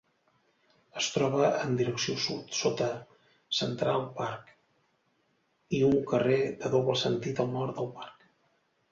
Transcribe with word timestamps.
Es 0.99 1.07
troba 1.15 1.49
en 1.65 1.73
direcció 1.81 2.13
sud, 2.23 2.55
sota 2.59 2.87
Central 3.57 4.05
Park 4.21 4.49
i 5.81 5.83
un 5.89 5.99
carrer 6.13 6.39
de 6.63 6.73
doble 6.77 6.97
sentit 7.03 7.43
al 7.45 7.53
nord 7.59 7.75
del 7.81 7.91
parc. 8.01 8.27